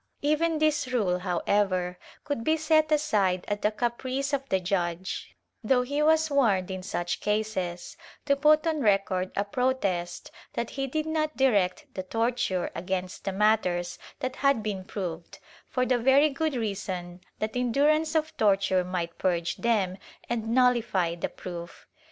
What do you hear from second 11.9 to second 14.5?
the torture against the matters that